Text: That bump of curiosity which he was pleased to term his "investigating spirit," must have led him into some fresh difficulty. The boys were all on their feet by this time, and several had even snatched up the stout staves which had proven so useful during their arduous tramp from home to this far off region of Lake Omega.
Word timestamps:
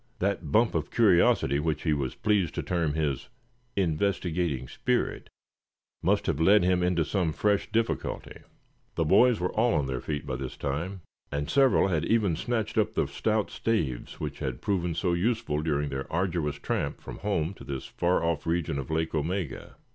That 0.17 0.51
bump 0.51 0.73
of 0.73 0.89
curiosity 0.89 1.59
which 1.59 1.83
he 1.83 1.93
was 1.93 2.15
pleased 2.15 2.55
to 2.55 2.63
term 2.63 2.95
his 2.95 3.29
"investigating 3.75 4.67
spirit," 4.67 5.29
must 6.01 6.25
have 6.25 6.39
led 6.39 6.63
him 6.63 6.81
into 6.81 7.05
some 7.05 7.31
fresh 7.31 7.71
difficulty. 7.71 8.39
The 8.95 9.05
boys 9.05 9.39
were 9.39 9.51
all 9.53 9.75
on 9.75 9.85
their 9.85 10.01
feet 10.01 10.25
by 10.25 10.37
this 10.37 10.57
time, 10.57 11.01
and 11.31 11.51
several 11.51 11.89
had 11.89 12.03
even 12.05 12.35
snatched 12.35 12.79
up 12.79 12.95
the 12.95 13.05
stout 13.05 13.51
staves 13.51 14.19
which 14.19 14.39
had 14.39 14.59
proven 14.59 14.95
so 14.95 15.13
useful 15.13 15.61
during 15.61 15.89
their 15.89 16.11
arduous 16.11 16.55
tramp 16.55 16.99
from 16.99 17.17
home 17.19 17.53
to 17.53 17.63
this 17.63 17.85
far 17.85 18.23
off 18.23 18.47
region 18.47 18.79
of 18.79 18.89
Lake 18.89 19.13
Omega. 19.13 19.75